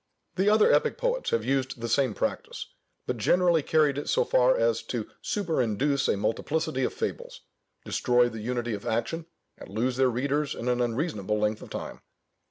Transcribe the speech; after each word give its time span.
The 0.35 0.49
other 0.49 0.73
epic 0.73 0.97
poets 0.97 1.29
have 1.29 1.45
used 1.45 1.79
the 1.79 1.87
same 1.87 2.15
practice, 2.15 2.73
but 3.05 3.17
generally 3.17 3.61
carried 3.61 3.99
it 3.99 4.09
so 4.09 4.25
far 4.25 4.57
as 4.57 4.81
to 4.85 5.07
superinduce 5.23 6.11
a 6.11 6.17
multiplicity 6.17 6.83
of 6.83 6.91
fables, 6.91 7.41
destroy 7.85 8.27
the 8.27 8.41
unity 8.41 8.73
of 8.73 8.87
action, 8.87 9.27
and 9.59 9.69
lose 9.69 9.97
their 9.97 10.09
readers 10.09 10.55
in 10.55 10.69
an 10.69 10.81
unreasonable 10.81 11.37
length 11.37 11.61
of 11.61 11.69
time. 11.69 12.01